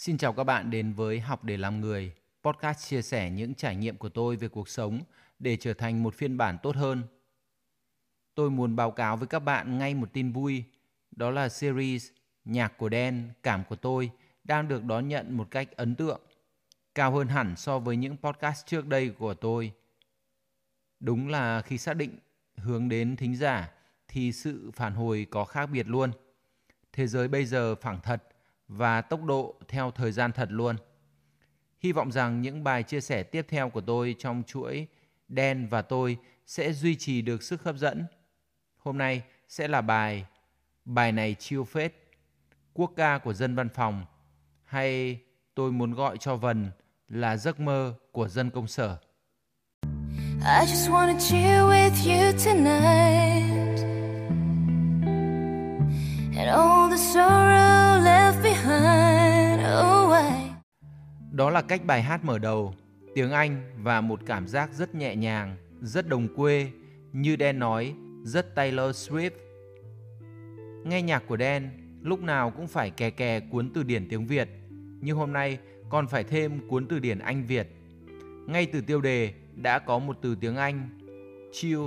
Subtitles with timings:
[0.00, 2.12] Xin chào các bạn đến với Học để làm người,
[2.42, 5.00] podcast chia sẻ những trải nghiệm của tôi về cuộc sống
[5.38, 7.02] để trở thành một phiên bản tốt hơn.
[8.34, 10.64] Tôi muốn báo cáo với các bạn ngay một tin vui,
[11.10, 12.08] đó là series
[12.44, 14.10] Nhạc của Đen, Cảm của tôi
[14.44, 16.20] đang được đón nhận một cách ấn tượng,
[16.94, 19.72] cao hơn hẳn so với những podcast trước đây của tôi.
[21.00, 22.18] Đúng là khi xác định
[22.56, 23.70] hướng đến thính giả
[24.08, 26.10] thì sự phản hồi có khác biệt luôn.
[26.92, 28.29] Thế giới bây giờ phẳng thật
[28.70, 30.76] và tốc độ theo thời gian thật luôn.
[31.80, 34.86] Hy vọng rằng những bài chia sẻ tiếp theo của tôi trong chuỗi
[35.28, 38.06] Đen và tôi sẽ duy trì được sức hấp dẫn.
[38.78, 40.26] Hôm nay sẽ là bài
[40.84, 41.94] Bài này chiêu phết,
[42.72, 44.04] quốc ca của dân văn phòng
[44.64, 45.20] hay
[45.54, 46.70] tôi muốn gọi cho Vần
[47.08, 48.96] là giấc mơ của dân công sở.
[50.42, 53.80] I just wanna chill with you tonight
[56.36, 57.79] And all the sorrow
[61.32, 62.74] Đó là cách bài hát mở đầu,
[63.14, 66.70] tiếng Anh và một cảm giác rất nhẹ nhàng, rất đồng quê,
[67.12, 69.30] như đen nói, rất Taylor Swift.
[70.84, 71.70] Nghe nhạc của đen
[72.02, 74.48] lúc nào cũng phải kè kè cuốn từ điển tiếng Việt,
[75.00, 77.68] nhưng hôm nay còn phải thêm cuốn từ điển Anh Việt.
[78.46, 80.88] Ngay từ tiêu đề đã có một từ tiếng Anh,
[81.52, 81.80] chill.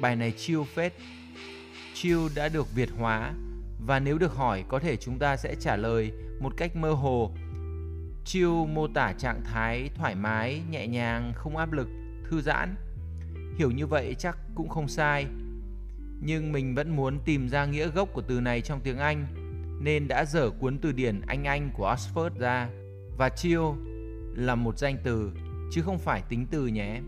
[0.00, 0.92] Bài này chill phết.
[1.94, 3.34] Chill đã được Việt hóa
[3.86, 7.34] và nếu được hỏi có thể chúng ta sẽ trả lời một cách mơ hồ.
[8.28, 11.88] Chill mô tả trạng thái thoải mái, nhẹ nhàng, không áp lực,
[12.30, 12.74] thư giãn.
[13.58, 15.26] Hiểu như vậy chắc cũng không sai.
[16.20, 19.26] Nhưng mình vẫn muốn tìm ra nghĩa gốc của từ này trong tiếng Anh
[19.82, 22.68] nên đã dở cuốn từ điển Anh Anh của Oxford ra.
[23.18, 23.62] Và chill
[24.34, 25.32] là một danh từ
[25.72, 27.00] chứ không phải tính từ nhé.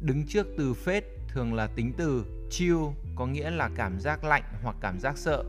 [0.00, 2.78] Đứng trước từ phết thường là tính từ chill
[3.14, 5.44] có nghĩa là cảm giác lạnh hoặc cảm giác sợ.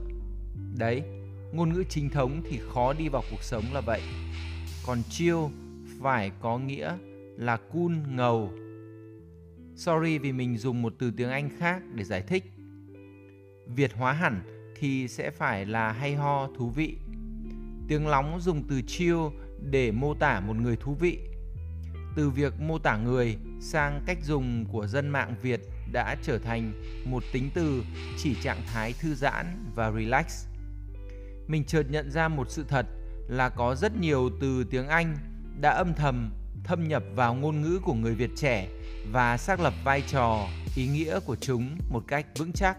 [0.77, 1.03] Đấy,
[1.53, 4.01] ngôn ngữ chính thống thì khó đi vào cuộc sống là vậy.
[4.88, 5.38] Còn chill
[6.02, 6.97] phải có nghĩa
[7.38, 8.53] là cool ngầu.
[9.75, 12.44] Sorry vì mình dùng một từ tiếng Anh khác để giải thích.
[13.67, 14.41] Việt hóa hẳn
[14.79, 16.97] thì sẽ phải là hay ho, thú vị.
[17.88, 19.17] Tiếng lóng dùng từ chill
[19.72, 21.19] để mô tả một người thú vị
[22.17, 26.73] từ việc mô tả người sang cách dùng của dân mạng Việt đã trở thành
[27.06, 27.83] một tính từ,
[28.17, 30.45] chỉ trạng thái thư giãn và relax.
[31.47, 32.85] Mình chợt nhận ra một sự thật
[33.27, 35.17] là có rất nhiều từ tiếng Anh
[35.61, 36.31] đã âm thầm
[36.63, 38.67] thâm nhập vào ngôn ngữ của người Việt trẻ
[39.11, 42.77] và xác lập vai trò, ý nghĩa của chúng một cách vững chắc.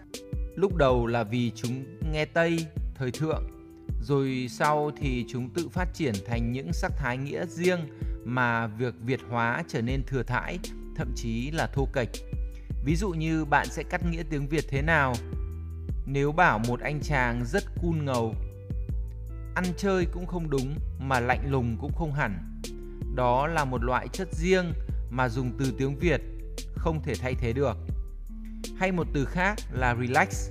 [0.55, 2.65] Lúc đầu là vì chúng nghe Tây,
[2.95, 3.43] thời thượng,
[4.01, 7.79] rồi sau thì chúng tự phát triển thành những sắc thái nghĩa riêng
[8.25, 10.59] mà việc Việt hóa trở nên thừa thãi,
[10.95, 12.09] thậm chí là thô kệch.
[12.85, 15.13] Ví dụ như bạn sẽ cắt nghĩa tiếng Việt thế nào?
[16.05, 18.35] Nếu bảo một anh chàng rất cool ngầu,
[19.59, 22.61] ăn chơi cũng không đúng mà lạnh lùng cũng không hẳn.
[23.15, 24.73] Đó là một loại chất riêng
[25.09, 26.21] mà dùng từ tiếng Việt
[26.75, 27.77] không thể thay thế được.
[28.77, 30.49] Hay một từ khác là relax.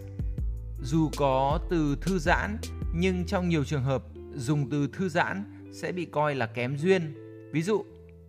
[0.83, 2.57] Dù có từ thư giãn
[2.95, 4.03] nhưng trong nhiều trường hợp
[4.35, 7.15] dùng từ thư giãn sẽ bị coi là kém duyên
[7.53, 7.85] Ví dụ,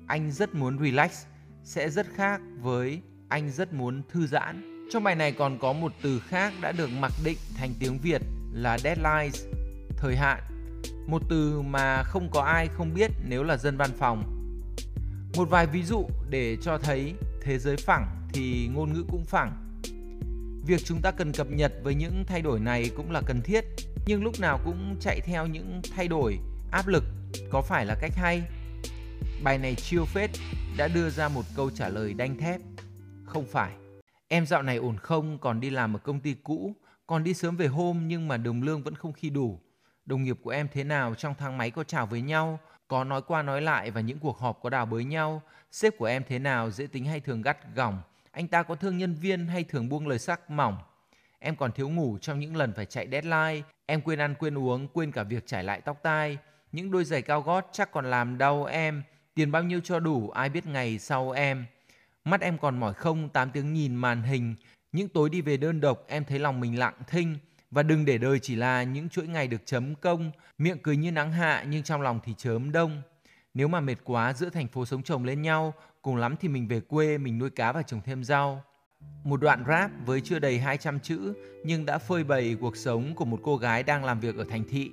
[0.08, 1.26] anh rất muốn relax
[1.64, 4.86] sẽ rất khác với anh rất muốn thư giãn.
[4.92, 8.22] Trong bài này còn có một từ khác đã được mặc định thành tiếng Việt
[8.54, 9.46] là deadlines,
[9.98, 10.40] thời hạn.
[11.10, 14.24] Một từ mà không có ai không biết nếu là dân văn phòng.
[15.38, 19.80] Một vài ví dụ để cho thấy thế giới phẳng thì ngôn ngữ cũng phẳng.
[20.66, 23.66] Việc chúng ta cần cập nhật với những thay đổi này cũng là cần thiết,
[24.06, 26.40] nhưng lúc nào cũng chạy theo những thay đổi
[26.72, 27.04] áp lực
[27.52, 28.44] có phải là cách hay?
[29.44, 30.30] Bài này chiêu phết
[30.78, 32.62] đã đưa ra một câu trả lời đanh thép.
[33.26, 33.72] Không phải.
[34.28, 36.74] Em dạo này ổn không, còn đi làm ở công ty cũ,
[37.08, 39.60] còn đi sớm về hôm nhưng mà đồng lương vẫn không khi đủ.
[40.10, 43.22] Đồng nghiệp của em thế nào trong thang máy có chào với nhau, có nói
[43.22, 45.42] qua nói lại và những cuộc họp có đào bới nhau.
[45.72, 48.02] Sếp của em thế nào, dễ tính hay thường gắt gỏng.
[48.32, 50.78] Anh ta có thương nhân viên hay thường buông lời sắc mỏng.
[51.40, 53.62] Em còn thiếu ngủ trong những lần phải chạy deadline.
[53.86, 56.38] Em quên ăn quên uống, quên cả việc trải lại tóc tai.
[56.72, 59.04] Những đôi giày cao gót chắc còn làm đau em
[59.34, 61.66] Tiền bao nhiêu cho đủ ai biết ngày sau em.
[62.24, 64.56] Mắt em còn mỏi không 8 tiếng nhìn màn hình.
[64.92, 67.38] Những tối đi về đơn độc em thấy lòng mình lặng thinh.
[67.72, 70.32] Và đừng để đời chỉ là những chuỗi ngày được chấm công.
[70.58, 73.02] Miệng cười như nắng hạ nhưng trong lòng thì chớm đông.
[73.54, 76.68] Nếu mà mệt quá giữa thành phố sống chồng lên nhau, cùng lắm thì mình
[76.68, 78.64] về quê mình nuôi cá và trồng thêm rau.
[79.24, 81.34] Một đoạn rap với chưa đầy 200 chữ
[81.66, 84.64] nhưng đã phơi bày cuộc sống của một cô gái đang làm việc ở thành
[84.70, 84.92] thị.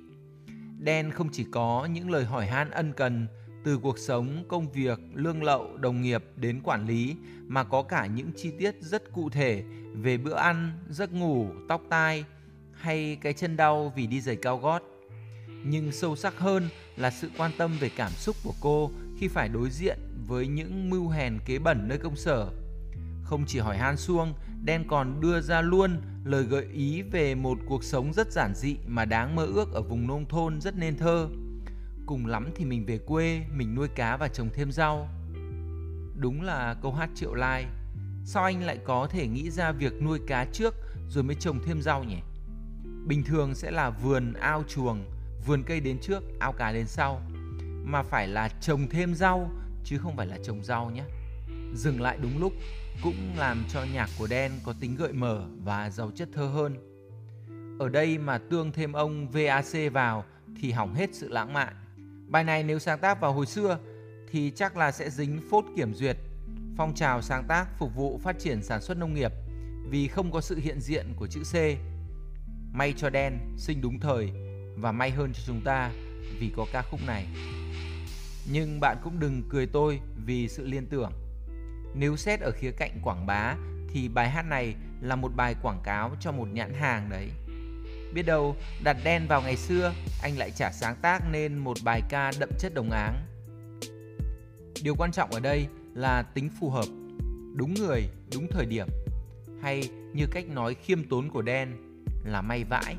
[0.79, 3.27] Đen không chỉ có những lời hỏi han ân cần
[3.63, 7.15] từ cuộc sống, công việc, lương lậu, đồng nghiệp đến quản lý
[7.47, 9.63] mà có cả những chi tiết rất cụ thể
[9.93, 12.25] về bữa ăn, giấc ngủ, tóc tai
[12.79, 14.81] hay cái chân đau vì đi giày cao gót.
[15.65, 19.49] nhưng sâu sắc hơn là sự quan tâm về cảm xúc của cô khi phải
[19.49, 19.97] đối diện
[20.27, 22.49] với những mưu hèn kế bẩn nơi công sở.
[23.23, 24.33] Không chỉ hỏi han xuông,
[24.63, 28.75] Đen còn đưa ra luôn lời gợi ý về một cuộc sống rất giản dị
[28.87, 31.29] mà đáng mơ ước ở vùng nông thôn rất nên thơ.
[32.05, 35.09] Cùng lắm thì mình về quê, mình nuôi cá và trồng thêm rau.
[36.15, 37.65] Đúng là câu hát triệu lai.
[38.25, 40.75] Sao anh lại có thể nghĩ ra việc nuôi cá trước
[41.09, 42.17] rồi mới trồng thêm rau nhỉ?
[43.07, 45.05] Bình thường sẽ là vườn ao chuồng,
[45.45, 47.21] vườn cây đến trước, ao cá đến sau.
[47.83, 49.51] Mà phải là trồng thêm rau
[49.83, 51.03] chứ không phải là trồng rau nhé.
[51.75, 52.53] Dừng lại đúng lúc
[53.03, 56.75] cũng làm cho nhạc của Đen có tính gợi mở và giàu chất thơ hơn.
[57.79, 60.25] Ở đây mà tương thêm ông VAC vào
[60.61, 61.73] thì hỏng hết sự lãng mạn.
[62.27, 63.79] Bài này nếu sáng tác vào hồi xưa
[64.31, 66.17] thì chắc là sẽ dính phốt kiểm duyệt,
[66.77, 69.31] phong trào sáng tác phục vụ phát triển sản xuất nông nghiệp
[69.89, 71.55] vì không có sự hiện diện của chữ C.
[72.77, 74.31] May cho Đen sinh đúng thời
[74.75, 75.91] và may hơn cho chúng ta
[76.39, 77.27] vì có ca khúc này.
[78.51, 81.11] Nhưng bạn cũng đừng cười tôi vì sự liên tưởng.
[81.95, 83.55] Nếu xét ở khía cạnh quảng bá
[83.89, 87.29] thì bài hát này là một bài quảng cáo cho một nhãn hàng đấy.
[88.13, 92.01] Biết đâu đặt đen vào ngày xưa anh lại trả sáng tác nên một bài
[92.09, 93.25] ca đậm chất đồng áng.
[94.83, 96.85] Điều quan trọng ở đây là tính phù hợp,
[97.55, 98.87] đúng người, đúng thời điểm
[99.61, 101.86] hay như cách nói khiêm tốn của đen
[102.27, 102.95] là may vãi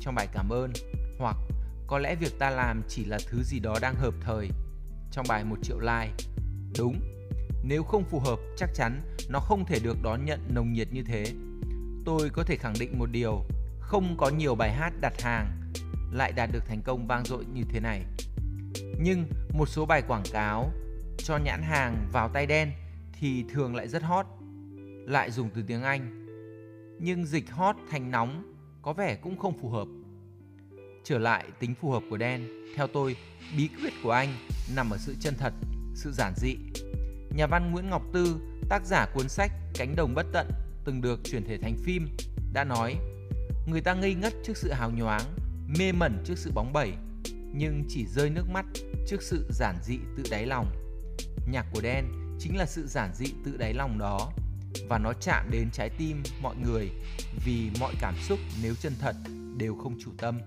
[0.00, 0.72] trong bài cảm ơn
[1.18, 1.36] hoặc
[1.86, 4.48] có lẽ việc ta làm chỉ là thứ gì đó đang hợp thời
[5.10, 6.12] trong bài một triệu like.
[6.78, 7.00] Đúng,
[7.64, 11.02] nếu không phù hợp chắc chắn nó không thể được đón nhận nồng nhiệt như
[11.02, 11.24] thế.
[12.04, 13.44] Tôi có thể khẳng định một điều,
[13.80, 15.72] không có nhiều bài hát đặt hàng
[16.12, 18.04] lại đạt được thành công vang dội như thế này.
[19.00, 20.72] Nhưng một số bài quảng cáo
[21.18, 22.72] cho nhãn hàng vào tay đen
[23.12, 24.26] thì thường lại rất hot,
[25.06, 26.26] lại dùng từ tiếng Anh.
[27.00, 28.52] Nhưng dịch hot thành nóng
[28.82, 29.88] có vẻ cũng không phù hợp.
[31.04, 33.16] Trở lại tính phù hợp của đen, theo tôi,
[33.56, 34.28] bí quyết của anh
[34.76, 35.52] nằm ở sự chân thật,
[35.94, 36.56] sự giản dị
[37.36, 38.36] Nhà văn Nguyễn Ngọc Tư,
[38.68, 40.50] tác giả cuốn sách Cánh đồng bất tận
[40.84, 42.08] từng được chuyển thể thành phim,
[42.52, 42.96] đã nói
[43.66, 45.22] Người ta ngây ngất trước sự hào nhoáng,
[45.78, 46.92] mê mẩn trước sự bóng bẩy,
[47.52, 48.66] nhưng chỉ rơi nước mắt
[49.06, 50.72] trước sự giản dị tự đáy lòng.
[51.50, 52.04] Nhạc của Đen
[52.38, 54.32] chính là sự giản dị tự đáy lòng đó
[54.88, 56.90] và nó chạm đến trái tim mọi người
[57.44, 59.16] vì mọi cảm xúc nếu chân thật
[59.56, 60.38] đều không chủ tâm.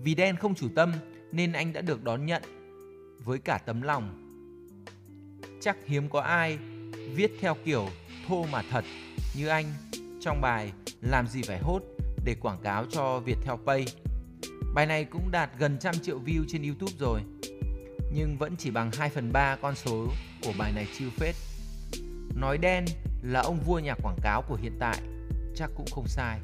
[0.00, 0.92] Vì Đen không chủ tâm
[1.32, 2.42] nên anh đã được đón nhận
[3.24, 4.24] với cả tấm lòng
[5.60, 6.58] chắc hiếm có ai
[7.14, 7.88] viết theo kiểu
[8.28, 8.84] thô mà thật
[9.36, 9.64] như anh
[10.20, 11.82] trong bài Làm gì phải hốt
[12.24, 13.86] để quảng cáo cho Viettel Pay.
[14.74, 17.20] Bài này cũng đạt gần trăm triệu view trên YouTube rồi,
[18.12, 20.06] nhưng vẫn chỉ bằng 2 phần 3 con số
[20.44, 21.34] của bài này chiêu phết.
[22.40, 22.84] Nói đen
[23.22, 24.98] là ông vua nhà quảng cáo của hiện tại,
[25.54, 26.40] chắc cũng không sai.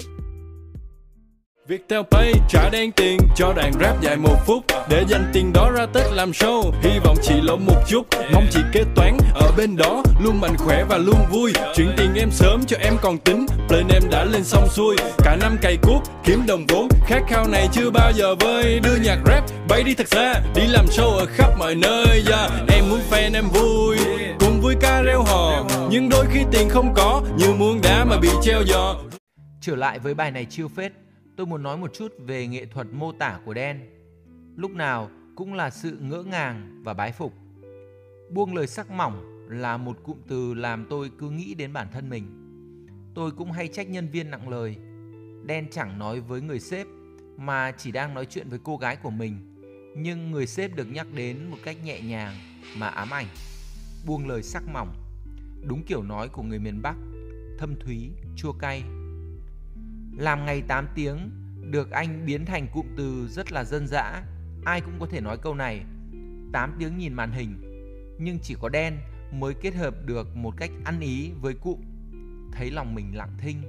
[1.67, 4.63] Viettel Pay trả đen tiền cho đàn rap dài một phút.
[4.89, 8.07] Để dành tiền đó ra Tết làm show, Hy vọng chị lỗ một chút.
[8.33, 11.53] Mong chị kế toán ở bên đó, Luôn mạnh khỏe và luôn vui.
[11.75, 14.95] Chuyển tiền em sớm cho em còn tính, Plan em đã lên xong xuôi.
[15.17, 18.79] Cả năm cày cuốc, kiếm đồng vốn, Khát khao này chưa bao giờ vơi.
[18.83, 22.23] Đưa nhạc rap, bay đi thật xa, Đi làm show ở khắp mọi nơi.
[22.29, 22.51] Yeah.
[22.67, 23.97] Em muốn fan em vui,
[24.39, 25.65] Cùng vui ca reo hò.
[25.89, 28.95] Nhưng đôi khi tiền không có, Như muốn đá mà bị treo giò.
[29.61, 30.91] Trở lại với bài này chiêu phết
[31.35, 33.79] tôi muốn nói một chút về nghệ thuật mô tả của đen
[34.55, 37.33] lúc nào cũng là sự ngỡ ngàng và bái phục.
[38.29, 42.09] Buông lời sắc mỏng là một cụm từ làm tôi cứ nghĩ đến bản thân
[42.09, 42.25] mình.
[43.15, 44.75] Tôi cũng hay trách nhân viên nặng lời.
[45.45, 46.87] Đen chẳng nói với người sếp,
[47.37, 49.37] mà chỉ đang nói chuyện với cô gái của mình.
[49.97, 52.33] Nhưng người sếp được nhắc đến một cách nhẹ nhàng
[52.77, 53.27] mà ám ảnh.
[54.07, 54.93] Buông lời sắc mỏng,
[55.67, 56.95] đúng kiểu nói của người miền bắc,
[57.57, 58.83] thâm thúy, chua cay
[60.17, 61.31] làm ngày 8 tiếng
[61.71, 64.23] được anh biến thành cụm từ rất là dân dã.
[64.65, 65.85] Ai cũng có thể nói câu này.
[66.53, 67.61] 8 tiếng nhìn màn hình,
[68.19, 68.97] nhưng chỉ có đen
[69.31, 71.79] mới kết hợp được một cách ăn ý với cụm
[72.51, 73.61] thấy lòng mình lặng thinh.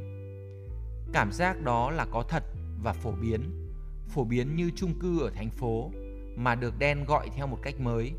[1.13, 2.45] Cảm giác đó là có thật
[2.83, 3.71] và phổ biến,
[4.09, 5.91] phổ biến như chung cư ở thành phố
[6.37, 8.13] mà được đen gọi theo một cách mới.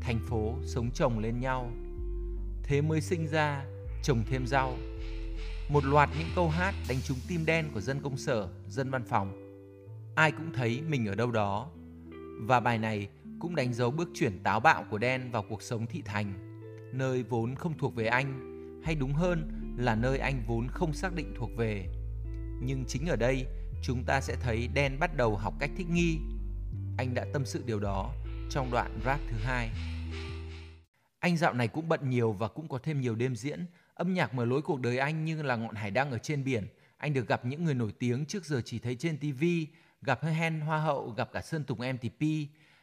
[0.00, 1.70] Thành phố sống chồng lên nhau.
[2.62, 3.64] Thế mới sinh ra
[4.02, 4.76] trồng thêm rau
[5.68, 9.04] một loạt những câu hát đánh trúng tim đen của dân công sở, dân văn
[9.04, 9.32] phòng.
[10.14, 11.70] Ai cũng thấy mình ở đâu đó.
[12.40, 15.86] Và bài này cũng đánh dấu bước chuyển táo bạo của đen vào cuộc sống
[15.86, 16.34] thị thành,
[16.92, 18.50] nơi vốn không thuộc về anh,
[18.84, 21.86] hay đúng hơn là nơi anh vốn không xác định thuộc về.
[22.62, 23.46] Nhưng chính ở đây,
[23.82, 26.18] chúng ta sẽ thấy đen bắt đầu học cách thích nghi.
[26.98, 28.12] Anh đã tâm sự điều đó
[28.50, 29.70] trong đoạn rap thứ hai.
[31.18, 34.34] Anh dạo này cũng bận nhiều và cũng có thêm nhiều đêm diễn Âm nhạc
[34.34, 36.66] mở lối cuộc đời anh như là ngọn hải đăng ở trên biển.
[36.96, 39.44] Anh được gặp những người nổi tiếng trước giờ chỉ thấy trên TV
[40.02, 42.20] gặp Hen Hoa hậu, gặp cả Sơn Tùng MTP.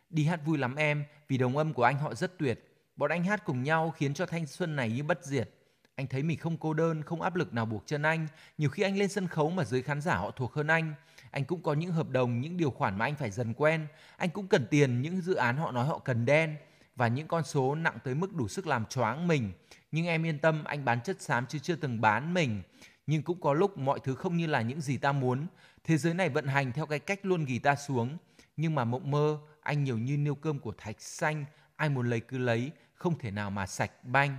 [0.09, 2.67] Đi hát vui lắm em, vì đồng âm của anh họ rất tuyệt.
[2.95, 5.49] Bọn anh hát cùng nhau khiến cho thanh xuân này như bất diệt.
[5.95, 8.27] Anh thấy mình không cô đơn, không áp lực nào buộc chân anh.
[8.57, 10.93] Nhiều khi anh lên sân khấu mà giới khán giả họ thuộc hơn anh.
[11.31, 13.87] Anh cũng có những hợp đồng, những điều khoản mà anh phải dần quen.
[14.17, 16.55] Anh cũng cần tiền, những dự án họ nói họ cần đen
[16.95, 19.51] và những con số nặng tới mức đủ sức làm choáng mình.
[19.91, 22.61] Nhưng em yên tâm, anh bán chất xám chứ chưa từng bán mình.
[23.07, 25.47] Nhưng cũng có lúc mọi thứ không như là những gì ta muốn.
[25.83, 28.17] Thế giới này vận hành theo cái cách luôn ghi ta xuống.
[28.57, 31.45] Nhưng mà mộng mơ, anh nhiều như niêu cơm của thạch xanh,
[31.75, 34.37] ai muốn lấy cứ lấy, không thể nào mà sạch banh.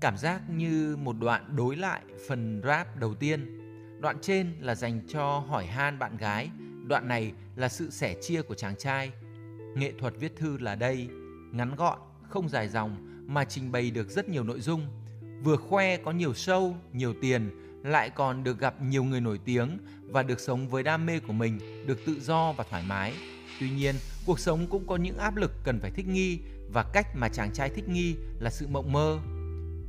[0.00, 3.60] Cảm giác như một đoạn đối lại phần rap đầu tiên.
[4.00, 6.50] Đoạn trên là dành cho hỏi han bạn gái,
[6.86, 9.12] đoạn này là sự sẻ chia của chàng trai.
[9.76, 11.08] Nghệ thuật viết thư là đây,
[11.52, 14.86] ngắn gọn, không dài dòng mà trình bày được rất nhiều nội dung.
[15.42, 17.50] Vừa khoe có nhiều show, nhiều tiền,
[17.84, 21.32] lại còn được gặp nhiều người nổi tiếng và được sống với đam mê của
[21.32, 23.14] mình, được tự do và thoải mái.
[23.60, 23.94] Tuy nhiên,
[24.26, 26.38] cuộc sống cũng có những áp lực cần phải thích nghi
[26.72, 29.18] và cách mà chàng trai thích nghi là sự mộng mơ.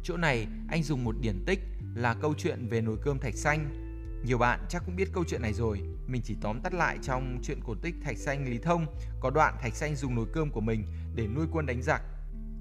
[0.04, 1.60] Chỗ này anh dùng một điển tích
[1.96, 3.84] là câu chuyện về nồi cơm thạch xanh.
[4.26, 7.40] Nhiều bạn chắc cũng biết câu chuyện này rồi, mình chỉ tóm tắt lại trong
[7.44, 8.86] chuyện cổ tích Thạch Xanh Lý Thông
[9.20, 10.84] có đoạn Thạch Xanh dùng nồi cơm của mình
[11.16, 12.02] để nuôi quân đánh giặc.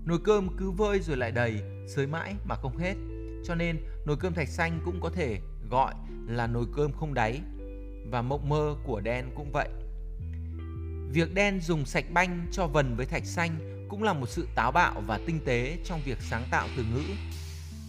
[0.06, 2.94] Nồi cơm cứ vơi rồi lại đầy, sới mãi mà không hết.
[3.44, 5.94] Cho nên nồi cơm Thạch Xanh cũng có thể gọi
[6.26, 7.40] là nồi cơm không đáy.
[8.10, 9.68] Và mộng mơ của đen cũng vậy.
[11.12, 14.72] Việc đen dùng sạch banh cho vần với thạch xanh cũng là một sự táo
[14.72, 17.02] bạo và tinh tế trong việc sáng tạo từ ngữ.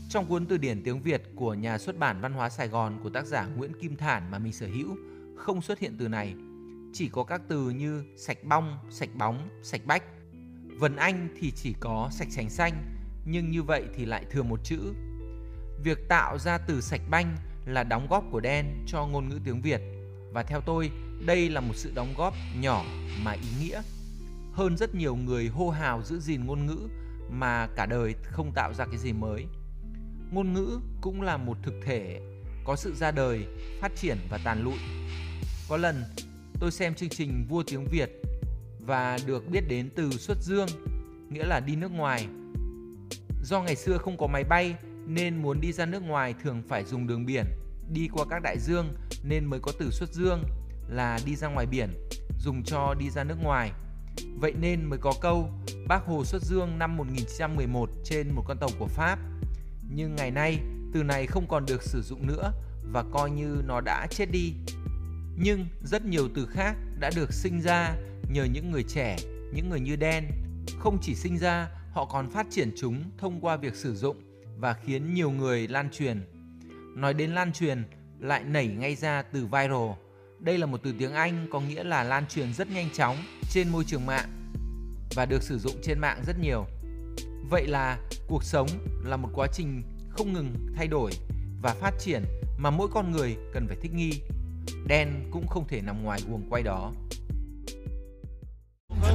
[0.10, 3.10] Trong cuốn từ điển tiếng Việt của nhà xuất bản Văn hóa Sài Gòn của
[3.10, 4.98] tác giả Nguyễn Kim Thản mà mình sở hữu
[5.36, 6.36] không xuất hiện từ này.
[6.94, 10.04] Chỉ có các từ như sạch bong, sạch bóng, sạch bách.
[10.80, 14.60] Vần Anh thì chỉ có sạch sành xanh, nhưng như vậy thì lại thừa một
[14.64, 14.94] chữ.
[15.84, 19.62] Việc tạo ra từ sạch banh là đóng góp của đen cho ngôn ngữ tiếng
[19.62, 19.82] Việt
[20.34, 20.92] và theo tôi
[21.26, 22.86] đây là một sự đóng góp nhỏ
[23.24, 23.82] mà ý nghĩa
[24.54, 26.88] hơn rất nhiều người hô hào giữ gìn ngôn ngữ
[27.30, 29.46] mà cả đời không tạo ra cái gì mới.
[30.32, 32.20] Ngôn ngữ cũng là một thực thể
[32.66, 33.46] có sự ra đời,
[33.82, 34.78] phát triển và tàn lụi.
[35.70, 36.04] Có lần
[36.60, 38.10] tôi xem chương trình Vua tiếng Việt
[38.88, 40.67] và được biết đến từ xuất dương,
[41.29, 42.27] nghĩa là đi nước ngoài.
[43.44, 44.75] Do ngày xưa không có máy bay
[45.06, 47.46] nên muốn đi ra nước ngoài thường phải dùng đường biển,
[47.94, 50.44] đi qua các đại dương nên mới có từ xuất dương
[50.89, 51.89] là đi ra ngoài biển,
[52.39, 53.72] dùng cho đi ra nước ngoài.
[54.39, 55.50] Vậy nên mới có câu
[55.88, 59.20] Bác Hồ xuất dương năm 1911 trên một con tàu của Pháp.
[59.89, 60.60] Nhưng ngày nay,
[60.94, 62.51] từ này không còn được sử dụng nữa
[62.91, 64.53] và coi như nó đã chết đi.
[65.38, 67.96] Nhưng rất nhiều từ khác đã được sinh ra
[68.32, 69.18] nhờ những người trẻ,
[69.54, 70.26] những người như đen.
[70.80, 74.18] Không chỉ sinh ra, họ còn phát triển chúng thông qua việc sử dụng
[74.58, 76.22] và khiến nhiều người lan truyền.
[76.96, 77.84] Nói đến lan truyền,
[78.20, 79.92] lại nảy ngay ra từ viral
[80.40, 83.18] đây là một từ tiếng Anh có nghĩa là lan truyền rất nhanh chóng
[83.52, 84.52] trên môi trường mạng
[85.16, 86.66] và được sử dụng trên mạng rất nhiều.
[87.50, 88.68] Vậy là cuộc sống
[89.04, 91.12] là một quá trình không ngừng thay đổi
[91.62, 92.24] và phát triển
[92.58, 94.22] mà mỗi con người cần phải thích nghi.
[94.88, 96.94] Đen cũng không thể nằm ngoài guồng quay đó.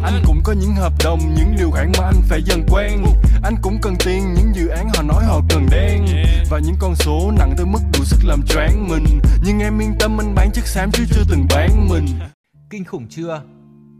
[0.03, 3.05] Anh cũng có những hợp đồng, những điều khoản mà anh phải dần quen.
[3.43, 6.05] Anh cũng cần tiền, những dự án họ nói họ cần đen.
[6.51, 9.05] Và những con số nặng tới mức đủ sức làm choáng mình.
[9.45, 12.07] Nhưng em yên tâm anh bán chất xám chứ chưa từng bán mình.
[12.71, 13.43] Kinh khủng chưa?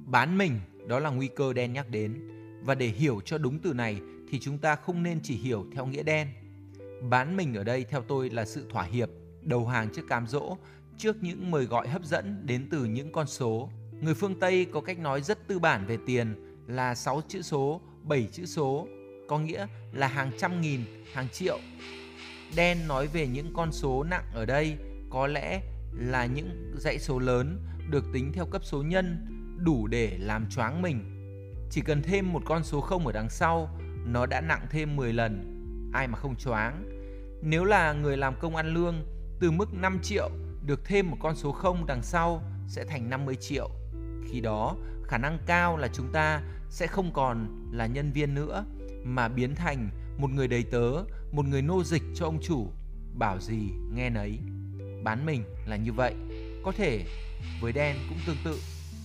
[0.05, 2.29] Bán mình, đó là nguy cơ đen nhắc đến.
[2.63, 5.87] Và để hiểu cho đúng từ này thì chúng ta không nên chỉ hiểu theo
[5.87, 6.29] nghĩa đen.
[7.11, 9.09] Bán mình ở đây theo tôi là sự thỏa hiệp,
[9.43, 10.57] đầu hàng trước cám dỗ
[10.99, 13.71] Trước những mời gọi hấp dẫn đến từ những con số.
[14.03, 16.35] Người phương Tây có cách nói rất tư bản về tiền
[16.67, 18.89] là 6 chữ số, 7 chữ số,
[19.29, 20.81] có nghĩa là hàng trăm nghìn,
[21.13, 21.59] hàng triệu.
[22.57, 24.77] Đen nói về những con số nặng ở đây
[25.11, 25.61] có lẽ
[25.93, 27.59] là những dãy số lớn
[27.91, 29.27] được tính theo cấp số nhân
[29.59, 31.05] đủ để làm choáng mình.
[31.71, 35.13] Chỉ cần thêm một con số không ở đằng sau, nó đã nặng thêm 10
[35.13, 35.61] lần.
[35.93, 36.85] Ai mà không choáng.
[37.43, 38.95] Nếu là người làm công ăn lương,
[39.41, 40.31] từ mức 5 triệu
[40.67, 43.71] được thêm một con số không đằng sau sẽ thành 50 triệu
[44.31, 48.65] khi đó khả năng cao là chúng ta sẽ không còn là nhân viên nữa
[49.05, 50.93] mà biến thành một người đầy tớ,
[51.33, 52.67] một người nô dịch cho ông chủ,
[53.15, 54.39] bảo gì nghe nấy.
[55.05, 56.15] Bán mình là như vậy.
[56.65, 57.05] Có thể
[57.61, 58.59] với đen cũng tương tự,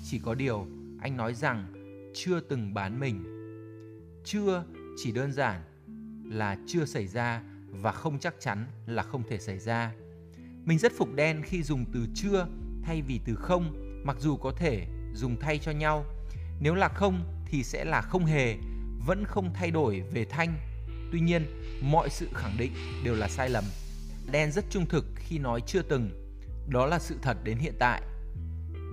[0.03, 0.67] chỉ có điều
[1.01, 1.73] anh nói rằng
[2.15, 3.23] chưa từng bán mình.
[4.25, 4.63] Chưa
[4.97, 5.61] chỉ đơn giản
[6.25, 9.91] là chưa xảy ra và không chắc chắn là không thể xảy ra.
[10.65, 12.47] Mình rất phục đen khi dùng từ chưa
[12.83, 13.73] thay vì từ không,
[14.05, 16.05] mặc dù có thể dùng thay cho nhau.
[16.59, 18.55] Nếu là không thì sẽ là không hề,
[19.05, 20.57] vẫn không thay đổi về thanh.
[21.11, 21.45] Tuy nhiên,
[21.81, 22.71] mọi sự khẳng định
[23.03, 23.63] đều là sai lầm.
[24.31, 26.09] Đen rất trung thực khi nói chưa từng.
[26.69, 28.01] Đó là sự thật đến hiện tại.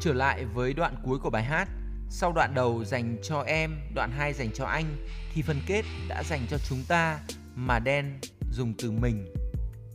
[0.01, 1.69] Trở lại với đoạn cuối của bài hát,
[2.11, 4.97] sau đoạn đầu dành cho em, đoạn 2 dành cho anh
[5.35, 7.21] thì phần kết đã dành cho chúng ta
[7.55, 8.19] mà đen
[8.51, 9.35] dùng từ mình.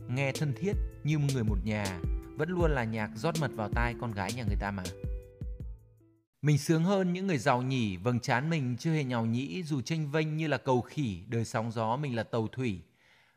[0.08, 0.72] Nghe thân thiết
[1.04, 1.84] như người một nhà,
[2.36, 4.82] vẫn luôn là nhạc rót mật vào tai con gái nhà người ta mà.
[6.42, 9.80] Mình sướng hơn những người giàu nhỉ, vầng trán mình chưa hề nhào nhĩ dù
[9.80, 12.80] tranh vênh như là cầu khỉ, đời sóng gió mình là tàu thủy.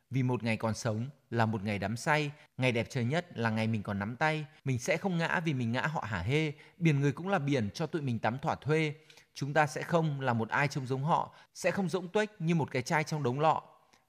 [0.10, 3.50] Vì một ngày còn sống là một ngày đắm say, ngày đẹp trời nhất là
[3.50, 4.45] ngày mình còn nắm tay.
[4.65, 7.69] Mình sẽ không ngã vì mình ngã họ hả hê, biển người cũng là biển
[7.74, 8.93] cho tụi mình tắm thỏa thuê.
[9.33, 12.55] Chúng ta sẽ không là một ai trông giống họ, sẽ không rỗng tuếch như
[12.55, 13.62] một cái chai trong đống lọ.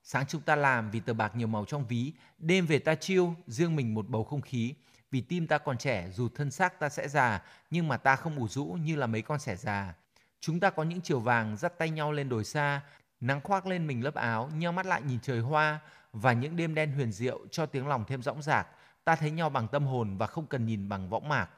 [0.02, 3.34] Sáng chúng ta làm vì tờ bạc nhiều màu trong ví, đêm về ta chiêu,
[3.46, 4.74] riêng mình một bầu không khí.
[5.14, 8.37] Vì tim ta còn trẻ, dù thân xác ta sẽ già, nhưng mà ta không
[8.37, 9.94] ủ rũ như là mấy con sẻ già.
[10.40, 12.80] Chúng ta có những chiều vàng dắt tay nhau lên đồi xa,
[13.21, 15.80] nắng khoác lên mình lớp áo, nhau mắt lại nhìn trời hoa
[16.12, 18.68] và những đêm đen huyền diệu cho tiếng lòng thêm rõng rạc.
[19.04, 21.49] Ta thấy nhau bằng tâm hồn và không cần nhìn bằng võng mạc.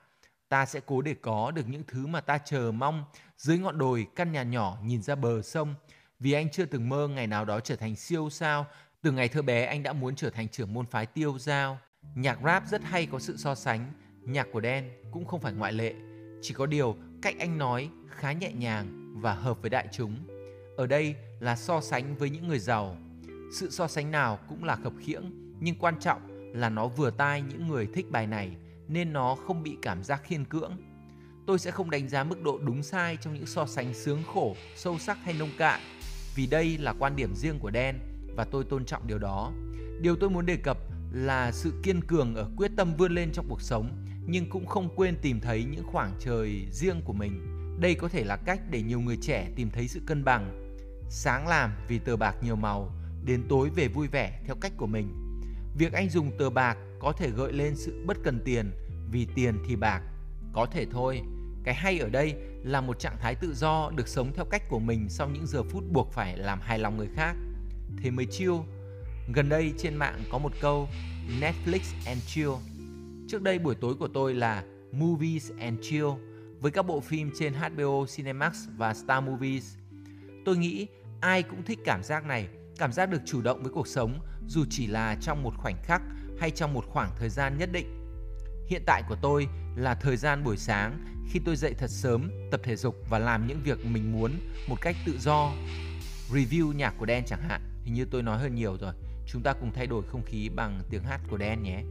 [0.48, 3.04] Ta sẽ cố để có được những thứ mà ta chờ mong
[3.38, 5.74] dưới ngọn đồi căn nhà nhỏ nhìn ra bờ sông.
[6.20, 8.66] Vì anh chưa từng mơ ngày nào đó trở thành siêu sao.
[9.02, 11.78] Từ ngày thơ bé anh đã muốn trở thành trưởng môn phái tiêu giao.
[12.14, 15.72] Nhạc rap rất hay có sự so sánh, nhạc của Đen cũng không phải ngoại
[15.72, 15.94] lệ.
[16.42, 20.16] Chỉ có điều cách anh nói khá nhẹ nhàng và hợp với đại chúng.
[20.76, 22.96] Ở đây là so sánh với những người giàu.
[23.52, 25.22] Sự so sánh nào cũng là khập khiễng,
[25.60, 28.56] nhưng quan trọng là nó vừa tai những người thích bài này
[28.88, 30.76] nên nó không bị cảm giác khiên cưỡng.
[31.46, 34.56] Tôi sẽ không đánh giá mức độ đúng sai trong những so sánh sướng khổ,
[34.76, 35.80] sâu sắc hay nông cạn,
[36.36, 37.98] vì đây là quan điểm riêng của Đen
[38.36, 39.52] và tôi tôn trọng điều đó.
[40.00, 40.78] Điều tôi muốn đề cập
[41.12, 44.88] là sự kiên cường ở quyết tâm vươn lên trong cuộc sống nhưng cũng không
[44.96, 47.46] quên tìm thấy những khoảng trời riêng của mình.
[47.80, 50.76] Đây có thể là cách để nhiều người trẻ tìm thấy sự cân bằng.
[51.10, 52.92] Sáng làm vì tờ bạc nhiều màu,
[53.24, 55.08] đến tối về vui vẻ theo cách của mình.
[55.78, 58.70] Việc anh dùng tờ bạc có thể gợi lên sự bất cần tiền
[59.10, 60.02] vì tiền thì bạc.
[60.52, 61.22] Có thể thôi,
[61.64, 62.34] cái hay ở đây
[62.64, 65.62] là một trạng thái tự do được sống theo cách của mình sau những giờ
[65.62, 67.36] phút buộc phải làm hài lòng người khác.
[68.02, 68.64] Thế mới chiêu.
[69.34, 70.88] Gần đây trên mạng có một câu
[71.40, 72.50] Netflix and chill.
[73.28, 76.06] Trước đây buổi tối của tôi là Movies and chill
[76.60, 79.74] với các bộ phim trên HBO Cinemax và Star Movies.
[80.44, 80.86] Tôi nghĩ
[81.20, 84.64] ai cũng thích cảm giác này, cảm giác được chủ động với cuộc sống dù
[84.70, 86.02] chỉ là trong một khoảnh khắc
[86.40, 87.86] hay trong một khoảng thời gian nhất định.
[88.66, 92.60] Hiện tại của tôi là thời gian buổi sáng khi tôi dậy thật sớm, tập
[92.64, 94.32] thể dục và làm những việc mình muốn
[94.68, 95.52] một cách tự do.
[96.30, 98.92] Review nhạc của Đen chẳng hạn, hình như tôi nói hơi nhiều rồi.
[99.26, 101.82] Chúng ta cùng thay đổi không khí bằng tiếng hát của Đen nhé.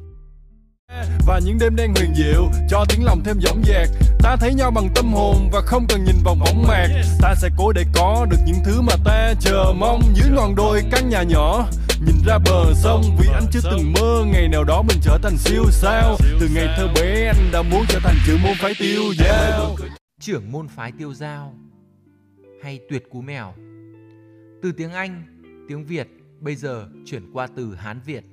[1.28, 3.90] Và những đêm đen huyền diệu cho tiếng lòng thêm dõng dạc.
[4.20, 6.88] Ta thấy nhau bằng tâm hồn và không cần nhìn vào võng mạc.
[7.22, 10.02] Ta sẽ cố để có được những thứ mà ta chờ mong.
[10.16, 11.68] Dưới ngọn đồi căn nhà nhỏ
[12.06, 15.38] Nhìn ra bờ sông vì anh chưa từng mơ Ngày nào đó mình trở thành
[15.38, 16.18] siêu sao.
[16.40, 19.76] Từ ngày thơ bé anh đã muốn trở thành trưởng môn phái tiêu giao.
[20.20, 21.54] Trưởng môn phái tiêu giao
[22.64, 23.54] Hay tuyệt cú mèo?
[24.64, 25.24] Từ tiếng Anh,
[25.68, 26.08] tiếng Việt
[26.40, 28.24] bây giờ chuyển qua từ Hán Việt.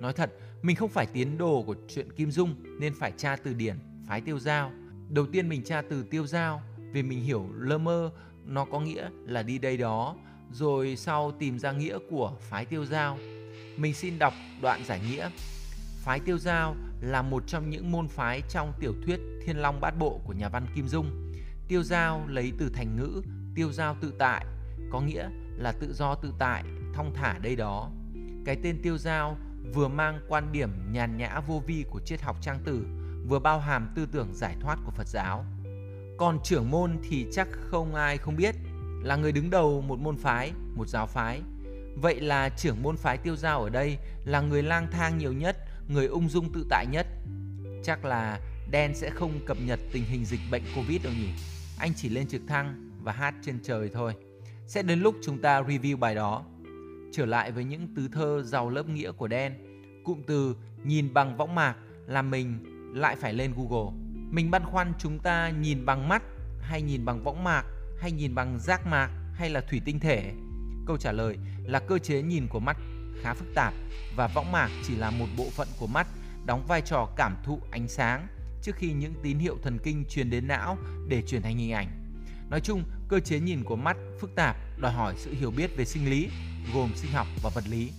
[0.00, 3.54] Nói thật, mình không phải tiến đồ của chuyện Kim Dung nên phải tra từ
[3.54, 3.76] điển
[4.08, 4.72] phái tiêu giao.
[5.08, 8.10] Đầu tiên mình tra từ tiêu giao vì mình hiểu lơ mơ
[8.44, 10.16] nó có nghĩa là đi đây đó,
[10.52, 13.18] rồi sau tìm ra nghĩa của phái tiêu giao.
[13.76, 15.30] Mình xin đọc đoạn giải nghĩa.
[16.04, 19.98] Phái tiêu giao là một trong những môn phái trong tiểu thuyết Thiên Long Bát
[19.98, 21.32] Bộ của nhà văn Kim Dung.
[21.68, 23.22] Tiêu giao lấy từ thành ngữ
[23.54, 24.46] tiêu giao tự tại,
[24.90, 26.64] có nghĩa là tự do tự tại
[26.96, 27.90] thong thả đây đó.
[28.44, 29.36] Cái tên tiêu giao
[29.74, 32.86] vừa mang quan điểm nhàn nhã vô vi của triết học trang tử,
[33.28, 35.44] vừa bao hàm tư tưởng giải thoát của Phật giáo.
[36.18, 38.54] Còn trưởng môn thì chắc không ai không biết,
[39.02, 41.40] là người đứng đầu một môn phái, một giáo phái.
[41.96, 45.56] Vậy là trưởng môn phái tiêu giao ở đây là người lang thang nhiều nhất,
[45.88, 47.06] người ung dung tự tại nhất.
[47.84, 51.30] Chắc là Đen sẽ không cập nhật tình hình dịch bệnh Covid đâu nhỉ?
[51.78, 54.14] Anh chỉ lên trực thăng và hát trên trời thôi.
[54.66, 56.44] Sẽ đến lúc chúng ta review bài đó
[57.16, 59.54] trở lại với những tứ thơ giàu lớp nghĩa của đen.
[60.04, 61.76] Cụm từ nhìn bằng võng mạc
[62.06, 62.58] là mình
[62.94, 63.92] lại phải lên Google.
[64.30, 66.22] Mình băn khoăn chúng ta nhìn bằng mắt
[66.60, 67.64] hay nhìn bằng võng mạc
[68.00, 70.32] hay nhìn bằng giác mạc hay là thủy tinh thể?
[70.86, 72.76] Câu trả lời là cơ chế nhìn của mắt
[73.22, 73.74] khá phức tạp
[74.16, 76.06] và võng mạc chỉ là một bộ phận của mắt
[76.46, 78.26] đóng vai trò cảm thụ ánh sáng
[78.62, 82.05] trước khi những tín hiệu thần kinh truyền đến não để truyền thành hình ảnh.
[82.50, 85.84] Nói chung, cơ chế nhìn của mắt phức tạp đòi hỏi sự hiểu biết về
[85.84, 86.28] sinh lý
[86.74, 87.92] gồm sinh học và vật lý.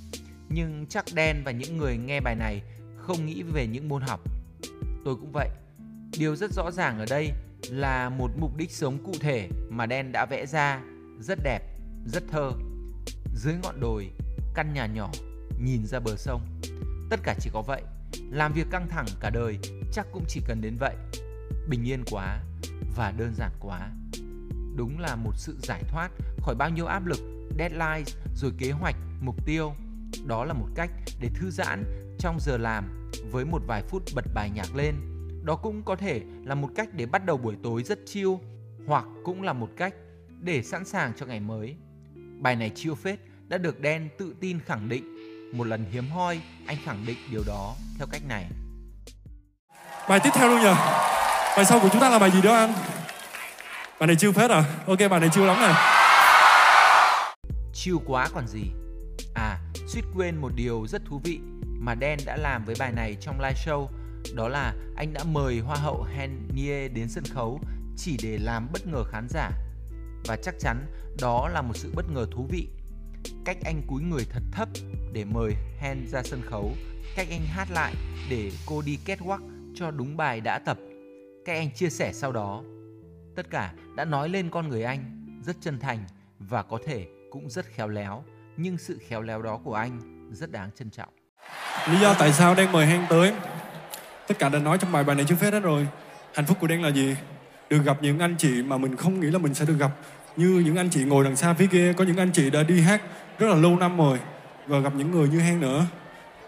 [0.49, 2.61] Nhưng chắc đen và những người nghe bài này
[2.97, 4.19] không nghĩ về những môn học.
[5.05, 5.49] Tôi cũng vậy.
[6.19, 7.31] Điều rất rõ ràng ở đây
[7.69, 10.81] là một mục đích sống cụ thể mà đen đã vẽ ra,
[11.19, 11.61] rất đẹp,
[12.05, 12.51] rất thơ.
[13.35, 14.11] Dưới ngọn đồi,
[14.55, 15.11] căn nhà nhỏ,
[15.61, 16.41] nhìn ra bờ sông.
[17.09, 17.81] Tất cả chỉ có vậy.
[18.29, 19.57] Làm việc căng thẳng cả đời
[19.93, 20.95] chắc cũng chỉ cần đến vậy.
[21.69, 22.39] bình yên quá
[22.95, 23.91] và đơn giản quá.
[24.77, 26.09] Đúng là một sự giải thoát
[26.41, 27.19] khỏi bao nhiêu áp lực,
[27.57, 28.03] deadline
[28.35, 29.73] rồi kế hoạch, mục tiêu.
[30.25, 30.89] Đó là một cách
[31.21, 31.83] để thư giãn
[32.19, 34.95] trong giờ làm với một vài phút bật bài nhạc lên.
[35.43, 38.29] Đó cũng có thể là một cách để bắt đầu buổi tối rất chill
[38.87, 39.93] hoặc cũng là một cách
[40.41, 41.75] để sẵn sàng cho ngày mới.
[42.39, 45.03] Bài này chiêu phết đã được Đen tự tin khẳng định.
[45.57, 48.45] Một lần hiếm hoi, anh khẳng định điều đó theo cách này.
[50.09, 50.73] Bài tiếp theo luôn nhỉ?
[51.55, 52.73] Bài sau của chúng ta là bài gì đó anh?
[53.99, 54.63] Bài này chiêu phết à?
[54.87, 55.73] Ok, bài này chiêu lắm này.
[57.73, 58.63] Chiêu quá còn gì.
[59.35, 61.39] À, suýt quên một điều rất thú vị
[61.79, 63.87] mà Đen đã làm với bài này trong live show.
[64.35, 67.59] Đó là anh đã mời Hoa hậu Henie đến sân khấu
[67.97, 69.51] chỉ để làm bất ngờ khán giả.
[70.25, 70.85] Và chắc chắn
[71.21, 72.67] đó là một sự bất ngờ thú vị.
[73.45, 74.69] Cách anh cúi người thật thấp
[75.13, 76.71] để mời Hen ra sân khấu,
[77.15, 77.93] cách anh hát lại
[78.29, 79.39] để cô đi catwalk
[79.75, 80.77] cho đúng bài đã tập.
[81.45, 82.63] Cách anh chia sẻ sau đó.
[83.37, 85.01] Tất cả đã nói lên con người anh
[85.45, 85.99] rất chân thành
[86.39, 88.23] và có thể cũng rất khéo léo,
[88.57, 89.99] nhưng sự khéo léo đó của anh
[90.31, 91.09] rất đáng trân trọng.
[91.91, 93.33] Lý do tại sao đang mời Hen tới
[94.27, 95.87] Tất cả đã nói trong bài bài này chưa phết hết rồi
[96.33, 97.15] Hạnh phúc của Đen là gì?
[97.69, 99.91] Được gặp những anh chị mà mình không nghĩ là mình sẽ được gặp
[100.35, 102.81] Như những anh chị ngồi đằng xa phía kia Có những anh chị đã đi
[102.81, 103.01] hát
[103.39, 104.19] rất là lâu năm rồi
[104.67, 105.85] Và gặp những người như Hen nữa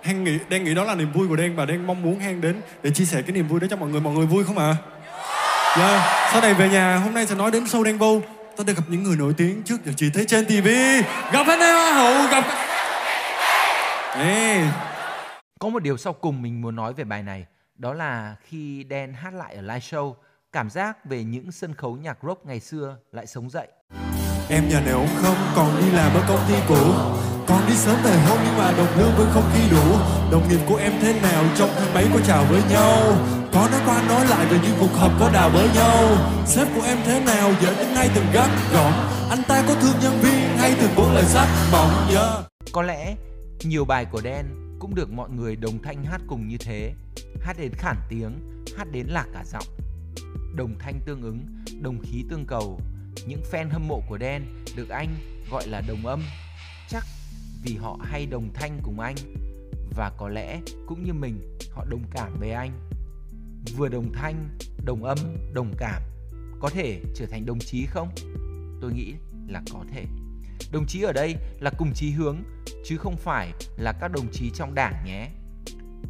[0.03, 2.41] Hen nghĩ, Đen nghĩ đó là niềm vui của Đen Và Đen mong muốn Hen
[2.41, 4.57] đến để chia sẻ cái niềm vui đó cho mọi người Mọi người vui không
[4.57, 4.75] ạ?
[4.83, 4.98] À?
[5.77, 6.31] Yeah.
[6.31, 8.21] Sau này về nhà hôm nay sẽ nói đến show Đen Vô
[8.55, 10.67] Tôi đã gặp những người nổi tiếng trước giờ chỉ thấy trên TV
[11.33, 12.43] Gặp anh Hoa hậu gặp
[14.13, 14.63] Hey.
[15.59, 19.13] Có một điều sau cùng mình muốn nói về bài này đó là khi Đen
[19.13, 20.13] hát lại ở live show,
[20.51, 23.67] cảm giác về những sân khấu nhạc rock ngày xưa lại sống dậy.
[24.49, 26.93] Em nhà nếu không còn đi làm ở công ty cũ
[27.47, 29.97] Còn đi sớm về hôm nhưng mà đồng lương vẫn không khi đủ
[30.31, 33.13] Đồng nghiệp của em thế nào trong thang máy có chào với nhau
[34.07, 36.17] nói lại về những cuộc họp có đào với nhau.
[36.45, 38.93] Sếp của em thế nào, giờ đến nay từng gắt gọn.
[39.29, 42.45] Anh ta có thương nhân viên hay từng bốn lời sắc mỏng, yeah.
[42.71, 43.15] Có lẽ
[43.63, 44.45] nhiều bài của Đen
[44.79, 46.93] cũng được mọi người đồng thanh hát cùng như thế.
[47.41, 49.77] Hát đến khản tiếng, hát đến lạc cả giọng.
[50.55, 51.45] Đồng thanh tương ứng,
[51.81, 52.81] đồng khí tương cầu.
[53.27, 54.43] Những fan hâm mộ của đen
[54.75, 55.15] được anh
[55.51, 56.23] gọi là đồng âm.
[56.89, 57.05] Chắc
[57.63, 59.15] vì họ hay đồng thanh cùng anh,
[59.95, 62.71] và có lẽ cũng như mình, họ đồng cảm với anh
[63.77, 64.49] vừa đồng thanh
[64.85, 65.17] đồng âm
[65.53, 66.01] đồng cảm
[66.59, 68.09] có thể trở thành đồng chí không
[68.81, 69.13] tôi nghĩ
[69.47, 70.05] là có thể
[70.71, 72.37] đồng chí ở đây là cùng chí hướng
[72.85, 75.29] chứ không phải là các đồng chí trong đảng nhé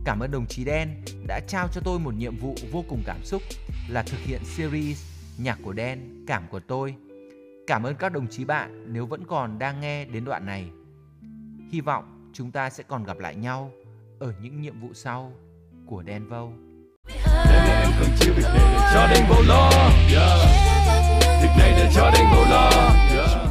[0.05, 0.89] Cảm ơn đồng chí Đen
[1.27, 3.41] đã trao cho tôi một nhiệm vụ vô cùng cảm xúc
[3.89, 5.05] là thực hiện series
[5.37, 6.95] Nhạc của Đen, Cảm của tôi.
[7.67, 10.69] Cảm ơn các đồng chí bạn nếu vẫn còn đang nghe đến đoạn này.
[11.71, 13.71] Hy vọng chúng ta sẽ còn gặp lại nhau
[14.19, 15.33] ở những nhiệm vụ sau
[15.85, 16.53] của Đen Vâu.
[17.99, 19.69] Cần chịu việc này cho Đen Vâu lo.
[20.11, 20.39] Yeah.
[21.41, 22.11] Việc này để cho
[22.49, 22.69] lo.
[23.15, 23.48] Yeah